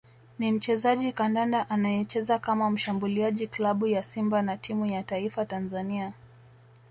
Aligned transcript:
ni 0.39 0.51
mchezaji 0.51 1.11
kandanda 1.11 1.69
anayecheza 1.69 2.39
kama 2.39 2.69
mshambuliaji 2.71 3.47
klabu 3.47 3.87
ya 3.87 4.03
Simba 4.03 4.41
na 4.41 4.57
timu 4.57 4.85
ya 4.85 5.03
Taifa 5.03 5.45
Tanzania 5.45 6.13